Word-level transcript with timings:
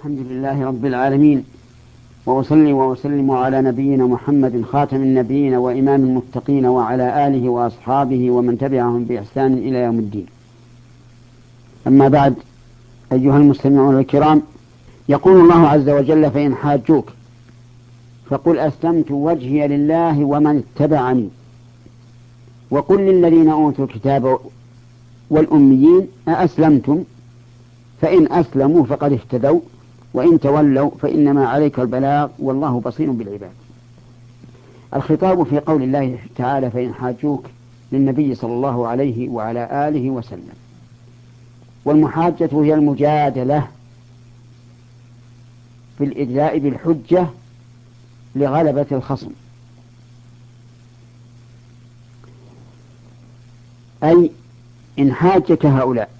الحمد 0.00 0.18
لله 0.18 0.66
رب 0.66 0.84
العالمين. 0.86 1.44
وأصلي 2.26 2.72
وأسلم 2.72 3.30
على 3.30 3.62
نبينا 3.62 4.06
محمد 4.06 4.62
خاتم 4.62 4.96
النبيين 4.96 5.54
وإمام 5.54 6.00
المتقين 6.04 6.66
وعلى 6.66 7.26
آله 7.26 7.48
وأصحابه 7.48 8.30
ومن 8.30 8.58
تبعهم 8.58 9.04
بإحسان 9.04 9.52
إلى 9.52 9.78
يوم 9.78 9.98
الدين. 9.98 10.26
أما 11.86 12.08
بعد 12.08 12.34
أيها 13.12 13.36
المستمعون 13.36 13.98
الكرام 13.98 14.42
يقول 15.08 15.40
الله 15.40 15.68
عز 15.68 15.88
وجل 15.88 16.30
فإن 16.30 16.54
حاجوك 16.54 17.12
فقل 18.30 18.58
أسلمت 18.58 19.10
وجهي 19.10 19.68
لله 19.68 20.24
ومن 20.24 20.62
اتبعني. 20.64 21.28
وقل 22.70 23.00
للذين 23.00 23.48
أوتوا 23.48 23.84
الكتاب 23.84 24.38
والأميين 25.30 26.06
أأسلمتم؟ 26.28 27.04
فإن 28.00 28.32
أسلموا 28.32 28.84
فقد 28.84 29.12
اهتدوا. 29.12 29.60
وإن 30.14 30.40
تولوا 30.40 30.90
فإنما 31.02 31.48
عليك 31.48 31.78
البلاغ 31.80 32.28
والله 32.38 32.80
بصير 32.80 33.10
بالعباد. 33.10 33.50
الخطاب 34.94 35.42
في 35.42 35.58
قول 35.58 35.82
الله 35.82 36.18
تعالى 36.36 36.70
فإن 36.70 36.94
حاجوك 36.94 37.46
للنبي 37.92 38.34
صلى 38.34 38.52
الله 38.52 38.88
عليه 38.88 39.28
وعلى 39.28 39.88
آله 39.88 40.10
وسلم. 40.10 40.54
والمحاجة 41.84 42.48
هي 42.52 42.74
المجادلة 42.74 43.68
في 45.98 46.04
الإدلاء 46.04 46.58
بالحجة 46.58 47.26
لغلبة 48.36 48.86
الخصم. 48.92 49.30
أي 54.04 54.30
إن 54.98 55.12
حاجك 55.12 55.66
هؤلاء 55.66 56.10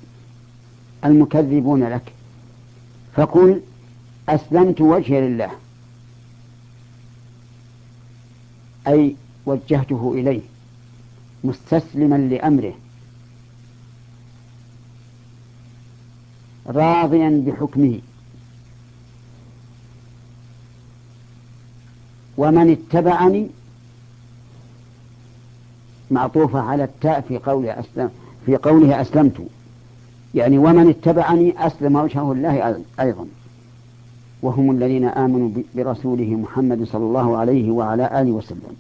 المكذبون 1.05 1.85
لك 1.85 2.13
فقل 3.17 3.61
أسلمت 4.29 4.81
وجهي 4.81 5.29
لله. 5.29 5.51
أي 8.89 9.17
وجهته 9.47 10.15
إليه. 10.15 10.41
مستسلما 11.45 12.15
لأمره. 12.15 12.75
راضيا 16.67 17.45
بحكمه. 17.47 18.01
ومن 22.37 22.71
اتبعني 22.71 23.49
معطوفة 26.11 26.61
على 26.61 26.85
التاء 26.85 27.21
في 27.21 27.39
قوله 27.39 27.81
أسلم 27.81 28.11
في 28.47 28.57
قوله 28.57 29.01
أسلمت. 29.01 29.47
يعني 30.35 30.59
ومن 30.59 30.89
اتبعني 30.89 31.67
أسلم 31.67 31.97
وجهه 31.97 32.33
الله 32.33 32.85
أيضا. 33.01 33.27
وهم 34.43 34.71
الذين 34.71 35.05
آمنوا 35.05 35.51
برسوله 35.75 36.25
محمد 36.25 36.85
صلى 36.85 37.05
الله 37.05 37.37
عليه 37.37 37.71
وعلى 37.71 38.21
آله 38.21 38.31
وسلم. 38.31 38.77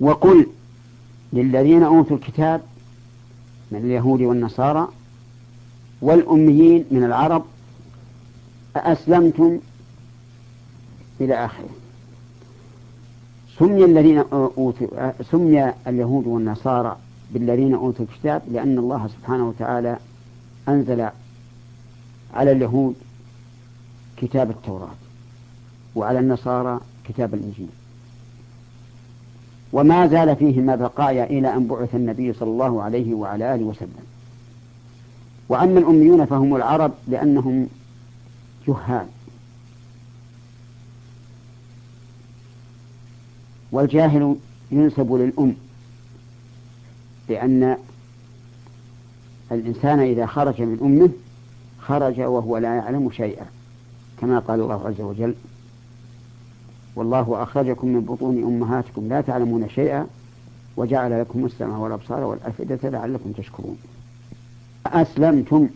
وقل 0.00 0.46
للذين 1.32 1.82
أوتوا 1.82 2.16
الكتاب 2.16 2.60
من 3.70 3.78
اليهود 3.78 4.20
والنصارى 4.20 4.88
والأميين 6.02 6.84
من 6.90 7.04
العرب 7.04 7.44
أأسلمتم 8.76 9.58
إلى 11.20 11.34
آخره. 11.34 11.68
سمي 13.58 13.84
الذين 13.84 14.18
أوتوا 14.32 14.86
سمي 15.22 15.72
اليهود 15.86 16.26
والنصارى 16.26 16.96
بالذين 17.30 17.74
أوتوا 17.74 18.04
الكتاب 18.04 18.42
لأن 18.52 18.78
الله 18.78 19.08
سبحانه 19.08 19.48
وتعالى 19.48 19.98
أنزل 20.68 21.08
على 22.34 22.52
اليهود 22.52 22.94
كتاب 24.16 24.50
التوراة 24.50 24.94
وعلى 25.94 26.18
النصارى 26.18 26.80
كتاب 27.08 27.34
الإنجيل. 27.34 27.68
وما 29.72 30.06
زال 30.06 30.36
فيهما 30.36 30.76
بقايا 30.76 31.24
إلى 31.24 31.54
أن 31.54 31.66
بعث 31.66 31.94
النبي 31.94 32.32
صلى 32.32 32.50
الله 32.50 32.82
عليه 32.82 33.14
وعلى 33.14 33.54
آله 33.54 33.64
وسلم. 33.64 34.06
وأما 35.48 35.78
الأميون 35.80 36.24
فهم 36.24 36.56
العرب 36.56 36.92
لأنهم 37.08 37.68
جهال. 38.68 39.06
والجاهل 43.72 44.36
ينسب 44.70 45.12
للأم 45.12 45.54
لأن 47.28 47.76
الإنسان 49.52 50.00
إذا 50.00 50.26
خرج 50.26 50.62
من 50.62 50.78
أمه 50.82 51.10
خرج 51.88 52.20
وهو 52.20 52.58
لا 52.58 52.74
يعلم 52.74 53.10
شيئا 53.10 53.46
كما 54.20 54.38
قال 54.38 54.60
الله 54.60 54.86
عز 54.86 55.00
وجل 55.00 55.34
والله 56.96 57.42
أخرجكم 57.42 57.88
من 57.88 58.00
بطون 58.00 58.42
أمهاتكم 58.42 59.08
لا 59.08 59.20
تعلمون 59.20 59.68
شيئا 59.68 60.06
وجعل 60.76 61.20
لكم 61.20 61.46
السمع 61.46 61.76
والأبصار 61.76 62.24
والأفئدة 62.24 62.88
لعلكم 62.88 63.32
تشكرون. 63.32 63.78
أسلمتم. 64.86 65.68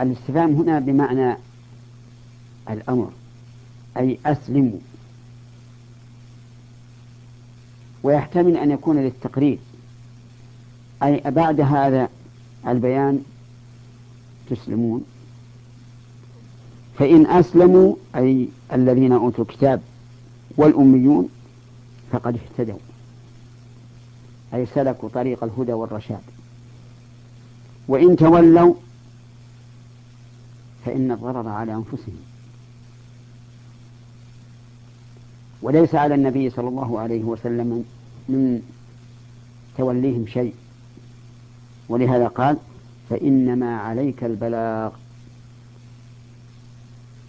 الاستفهام 0.00 0.54
هنا 0.54 0.78
بمعنى 0.78 1.36
الأمر 2.70 3.10
أي 3.96 4.18
أسلموا. 4.26 4.78
ويحتمل 8.02 8.56
أن 8.56 8.70
يكون 8.70 8.96
للتقرير. 8.96 9.58
أي 11.02 11.22
بعد 11.30 11.60
هذا 11.60 12.08
البيان 12.68 13.22
تسلمون. 14.50 15.04
فإن 16.98 17.26
أسلموا 17.26 17.94
أي 18.16 18.48
الذين 18.72 19.12
أوتوا 19.12 19.44
الكتاب 19.44 19.80
والأميون 20.56 21.28
فقد 22.12 22.36
اهتدوا. 22.36 22.78
أي 24.54 24.66
سلكوا 24.66 25.08
طريق 25.08 25.44
الهدى 25.44 25.72
والرشاد. 25.72 26.22
وإن 27.88 28.16
تولوا 28.16 28.74
فإن 30.84 31.10
الضرر 31.12 31.48
على 31.48 31.74
أنفسهم. 31.74 32.16
وليس 35.62 35.94
على 35.94 36.14
النبي 36.14 36.50
صلى 36.50 36.68
الله 36.68 37.00
عليه 37.00 37.24
وسلم 37.24 37.84
من 38.28 38.62
توليهم 39.78 40.26
شيء. 40.26 40.54
ولهذا 41.88 42.28
قال 42.28 42.56
فإنما 43.10 43.76
عليك 43.76 44.24
البلاغ. 44.24 44.90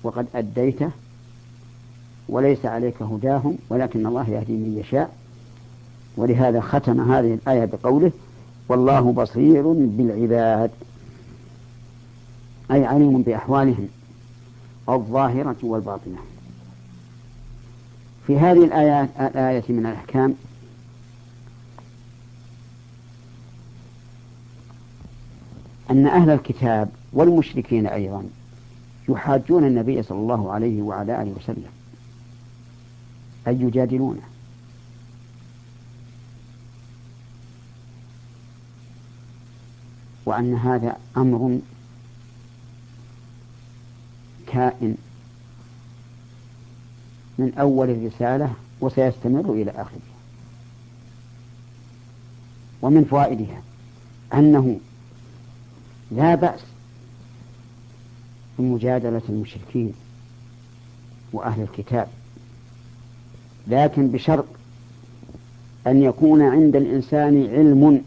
وقد 0.04 0.28
أديته 0.36 0.90
وليس 2.30 2.66
عليك 2.66 3.02
هداهم 3.02 3.58
ولكن 3.70 4.06
الله 4.06 4.30
يهدي 4.30 4.54
من 4.54 4.78
يشاء. 4.80 5.16
ولهذا 6.18 6.62
ختم 6.62 7.12
هذه 7.12 7.34
الآية 7.34 7.66
بقوله 7.66 8.12
والله 8.70 9.12
بصير 9.12 9.68
بالعباد 9.74 10.72
أي 12.72 12.86
عليم 12.86 13.22
بأحوالهم 13.22 13.88
الظاهرة 14.90 15.56
والباطنة. 15.64 16.18
في 18.28 18.40
هذه 18.40 18.66
الآيات 18.66 19.10
الآية 19.20 19.64
من 19.70 19.86
الأحكام 19.86 20.36
أن 25.92 26.08
أهل 26.08 26.30
الكتاب 26.30 26.90
والمشركين 27.14 27.88
أيضا 27.88 28.24
يحاجون 29.10 29.64
النبي 29.64 30.04
صلى 30.04 30.18
الله 30.20 30.52
عليه 30.52 30.82
وعلى 30.82 31.22
آله 31.22 31.34
وسلم. 31.38 31.72
أي 33.48 33.62
يجادلونه. 33.62 34.22
وأن 40.26 40.56
هذا 40.56 40.98
أمر 41.18 41.60
كائن 44.48 44.98
من 47.38 47.54
أول 47.54 47.90
الرسالة 47.90 48.54
وسيستمر 48.82 49.54
إلى 49.54 49.72
آخرها 49.72 50.20
ومن 52.82 53.06
فوائدها 53.06 53.62
أنه 54.34 54.80
لا 56.12 56.36
بأس 56.36 56.60
بمجادلة 58.60 59.22
المشركين 59.30 59.94
وأهل 61.34 61.62
الكتاب 61.62 62.08
لكن 63.68 64.08
بشرط 64.08 64.46
أن 65.88 66.04
يكون 66.04 66.42
عند 66.42 66.76
الإنسان 66.76 67.48
علم 67.50 68.04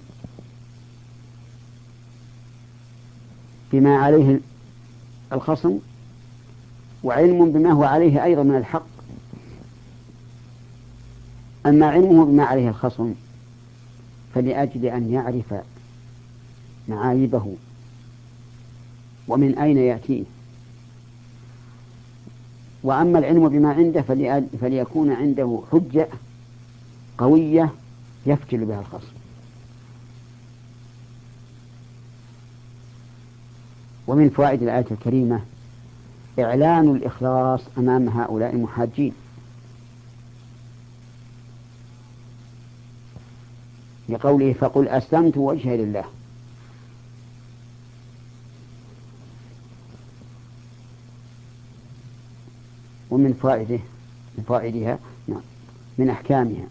بما 3.72 3.96
عليه 3.96 4.40
الخصم 5.32 5.78
وعلم 7.04 7.52
بما 7.52 7.72
هو 7.72 7.84
عليه 7.84 8.24
أيضا 8.24 8.42
من 8.42 8.56
الحق. 8.56 8.86
أما 11.66 11.86
علمه 11.86 12.24
بما 12.24 12.44
عليه 12.44 12.68
الخصم 12.68 13.14
فلأجل 14.34 14.86
أن 14.86 15.12
يعرف 15.12 15.54
معايبه 16.88 17.54
ومن 19.28 19.58
أين 19.58 19.76
يأتيه 19.76 20.24
وأما 22.82 23.18
العلم 23.18 23.48
بما 23.48 23.72
عنده 23.72 24.02
فليكون 24.60 25.12
عنده 25.12 25.62
حجة 25.72 26.08
قوية 27.18 27.70
يفتل 28.26 28.64
بها 28.64 28.80
الخصم. 28.80 29.12
ومن 34.06 34.30
فوائد 34.30 34.62
الآية 34.62 34.86
الكريمة 34.90 35.40
إعلان 36.38 36.88
الإخلاص 36.96 37.60
أمام 37.78 38.08
هؤلاء 38.08 38.54
المحاجين. 38.54 39.12
لقوله 44.08 44.52
فقل 44.52 44.88
أسلمت 44.88 45.36
وجهي 45.36 45.76
لله. 45.76 46.04
ومن 53.12 53.32
فوائده 53.42 53.78
من 54.38 54.44
فوائدها 54.48 54.98
نعم 55.28 55.40
من 55.98 56.10
أحكامها 56.10 56.66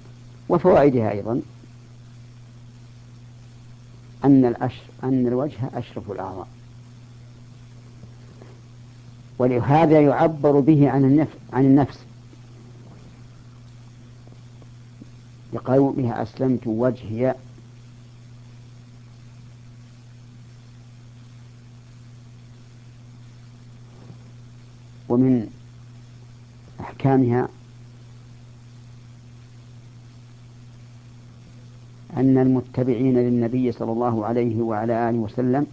وفوائدها 0.49 1.11
أيضا 1.11 1.41
أن 4.25 4.45
الأشر 4.45 4.83
أن 5.03 5.27
الوجه 5.27 5.57
أشرف 5.73 6.11
الأعضاء. 6.11 6.47
ولهذا 9.37 10.01
يعبر 10.01 10.59
به 10.59 10.89
عن 10.89 11.03
النفس 11.03 11.37
عن 11.53 11.65
النفس. 11.65 11.99
بقولها 15.53 16.21
أسلمت 16.23 16.67
وجهي 16.67 17.35
ومن 25.09 25.60
أحكامها 26.81 27.47
أن 32.17 32.37
المتبعين 32.37 33.17
للنبي 33.17 33.71
صلى 33.71 33.91
الله 33.91 34.25
عليه 34.25 34.61
وعلى 34.61 35.09
آله 35.09 35.17
وسلم 35.17 35.67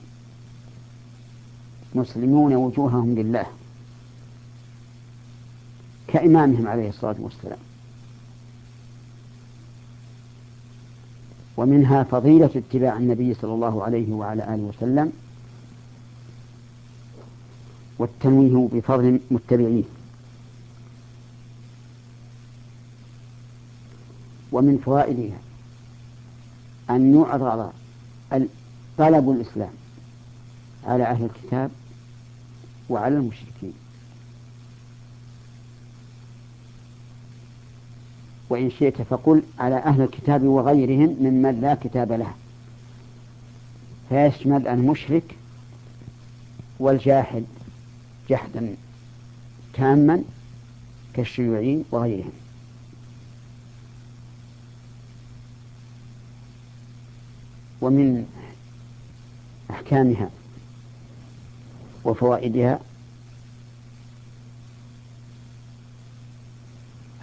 مسلمون 1.95 2.55
وجوههم 2.55 3.15
لله 3.15 3.47
كإمامهم 6.09 6.69
عليه 6.69 6.89
الصلاة 6.89 7.17
والسلام. 7.19 7.59
ومنها 11.57 12.03
فضيلة 12.03 12.51
اتباع 12.57 12.97
النبي 12.97 13.35
صلى 13.35 13.55
الله 13.55 13.85
عليه 13.85 14.13
وعلى 14.13 14.55
آله 14.55 14.63
وسلم 14.63 15.13
والتنويه 17.99 18.69
بفضل 18.73 19.21
متبعيه. 19.31 19.83
ومن 24.53 24.79
فوائدها 24.85 25.39
أن 26.91 27.15
يعرض 27.15 27.73
طلب 28.99 29.31
الإسلام 29.31 29.71
على 30.85 31.05
أهل 31.05 31.25
الكتاب 31.25 31.71
وعلى 32.89 33.17
المشركين. 33.17 33.73
وإن 38.51 38.71
شئت 38.71 39.03
فقل 39.03 39.43
على 39.59 39.77
أهل 39.77 40.03
الكتاب 40.03 40.43
وغيرهم 40.43 41.17
ممن 41.21 41.61
لا 41.61 41.75
كتاب 41.75 42.13
له. 42.13 42.35
فيشمل 44.09 44.69
المشرك 44.69 45.37
والجاحد 46.79 47.45
جحدا 48.31 48.75
تاما 49.75 50.23
كالشيوعيين 51.15 51.85
وغيرهم. 51.91 52.33
ومن 57.81 58.27
أحكامها 59.71 60.31
وفوائدها 62.05 62.81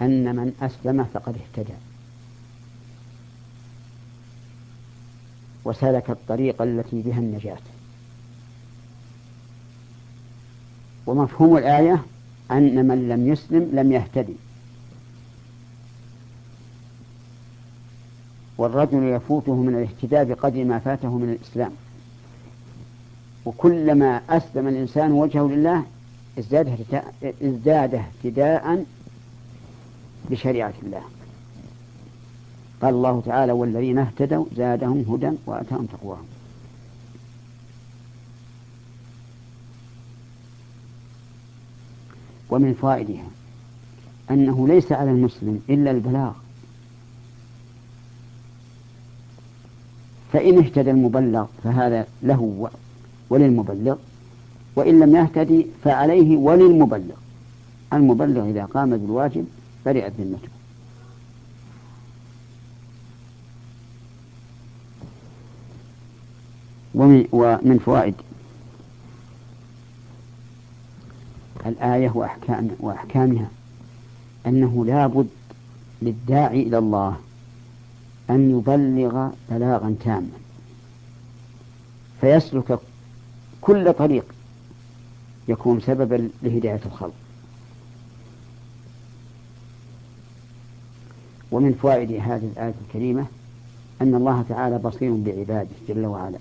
أن 0.02 0.36
من 0.36 0.52
أسلم 0.62 1.04
فقد 1.04 1.36
اهتدى. 1.36 1.74
وسلك 5.64 6.10
الطريق 6.10 6.62
التي 6.62 7.02
بها 7.02 7.18
النجاة. 7.18 7.58
ومفهوم 11.06 11.56
الآية 11.56 12.02
أن 12.50 12.88
من 12.88 13.08
لم 13.08 13.28
يسلم 13.28 13.70
لم 13.72 13.92
يهتدي. 13.92 14.36
والرجل 18.58 19.02
يفوته 19.02 19.54
من 19.54 19.74
الاهتداء 19.74 20.24
بقدر 20.24 20.64
ما 20.64 20.78
فاته 20.78 21.18
من 21.18 21.30
الإسلام. 21.30 21.72
وكلما 23.44 24.20
أسلم 24.30 24.68
الإنسان 24.68 25.12
وجهه 25.12 25.48
لله 25.48 25.84
ازداد 27.42 27.94
اهتداء 27.94 28.84
بشريعة 30.30 30.74
الله. 30.82 31.02
قال 32.82 32.94
الله 32.94 33.22
تعالى 33.26 33.52
والذين 33.52 33.98
اهتدوا 33.98 34.44
زادهم 34.56 35.04
هدى 35.08 35.30
وآتاهم 35.46 35.86
تقواهم. 35.86 36.26
ومن 42.50 42.74
فائدها 42.74 43.26
أنه 44.30 44.68
ليس 44.68 44.92
على 44.92 45.10
المسلم 45.10 45.62
إلا 45.70 45.90
البلاغ. 45.90 46.32
فإن 50.36 50.58
اهتدى 50.58 50.90
المبلغ 50.90 51.46
فهذا 51.64 52.06
له 52.22 52.68
وللمبلغ 53.30 53.96
وإن 54.76 55.00
لم 55.00 55.16
يهتدي 55.16 55.66
فعليه 55.84 56.36
وللمبلغ. 56.36 57.14
المبلغ 57.92 58.50
إذا 58.50 58.64
قام 58.64 58.96
بالواجب 58.96 59.46
برئت 59.86 60.12
ذمته. 60.20 60.48
ومن, 66.94 67.78
فوائد 67.84 68.14
الآية 71.66 72.10
وأحكام 72.14 72.70
وأحكامها 72.80 73.48
أنه 74.46 74.84
لا 74.84 75.06
بد 75.06 75.28
للداعي 76.02 76.62
إلى 76.62 76.78
الله 76.78 77.16
أن 78.30 78.58
يبلغ 78.58 79.28
بلاغا 79.50 79.94
تاما. 80.04 80.30
فيسلك 82.20 82.78
كل 83.60 83.92
طريق 83.92 84.24
يكون 85.48 85.80
سببا 85.80 86.28
لهداية 86.42 86.80
الخلق. 86.86 87.14
ومن 91.50 91.72
فوائد 91.82 92.12
هذه 92.12 92.50
الآية 92.56 92.74
الكريمة 92.86 93.26
أن 94.02 94.14
الله 94.14 94.44
تعالى 94.48 94.78
بصير 94.78 95.12
بعباده 95.14 95.68
جل 95.88 96.06
وعلا. 96.06 96.38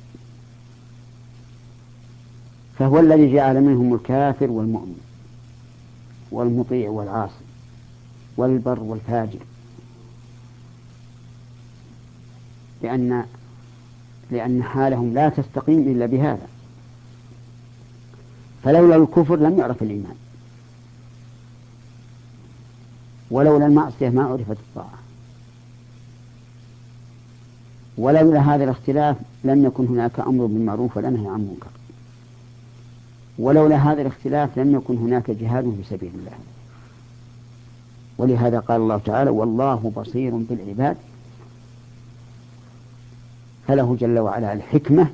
فهو 2.79 2.99
الذي 2.99 3.33
جعل 3.33 3.61
منهم 3.61 3.93
الكافر 3.93 4.51
والمؤمن 4.51 4.99
والمطيع 6.31 6.89
والعاصي 6.89 7.45
والبر 8.37 8.79
والفاجر. 8.79 9.39
لأن 12.85 13.25
لأن 14.31 14.63
حالهم 14.63 15.13
لا 15.13 15.29
تستقيم 15.29 15.79
إلا 15.79 16.05
بهذا. 16.05 16.47
فلولا 18.63 18.95
الكفر 18.95 19.35
لم 19.35 19.59
يعرف 19.59 19.83
الإيمان. 19.83 20.15
ولولا 23.31 23.65
المعصية 23.65 24.09
ما 24.09 24.23
عرفت 24.23 24.57
الطاعة. 24.69 24.99
ولولا 27.97 28.39
هذا 28.39 28.63
الاختلاف 28.63 29.17
لم 29.43 29.65
يكن 29.65 29.85
هناك 29.85 30.19
أمر 30.19 30.45
بالمعروف 30.45 30.97
ولا 30.97 31.09
نهي 31.09 31.27
عن 31.27 31.39
منكر 31.39 31.69
ولولا 33.39 33.75
هذا 33.75 34.01
الاختلاف 34.01 34.59
لم 34.59 34.75
يكن 34.75 34.97
هناك 34.97 35.31
جهاد 35.31 35.75
في 35.77 35.89
سبيل 35.89 36.11
الله. 36.15 36.37
ولهذا 38.17 38.59
قال 38.59 38.81
الله 38.81 38.97
تعالى 38.97 39.29
والله 39.29 39.91
بصير 39.95 40.35
بالعباد 40.35 40.97
فله 43.67 43.97
جل 43.99 44.19
وعلا 44.19 44.53
الحكمة 44.53 45.07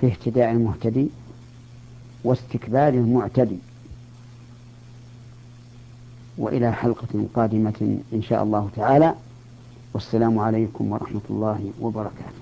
في 0.00 0.06
اهتداء 0.06 0.50
المهتدي 0.50 1.08
واستكبار 2.24 2.88
المعتدي. 2.88 3.58
وإلى 6.38 6.72
حلقة 6.72 7.26
قادمة 7.34 7.98
إن 8.12 8.22
شاء 8.22 8.42
الله 8.42 8.70
تعالى. 8.76 9.14
والسلام 9.94 10.38
عليكم 10.38 10.92
ورحمة 10.92 11.20
الله 11.30 11.70
وبركاته. 11.80 12.41